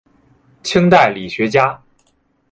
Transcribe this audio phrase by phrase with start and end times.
[0.63, 1.79] 清代理学家。